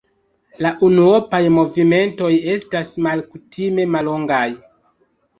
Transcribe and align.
La 0.65 0.69
unuopaj 0.85 1.41
movimentoj 1.57 2.29
estas 2.53 2.93
malkutime 3.07 3.85
mallongaj. 3.97 4.41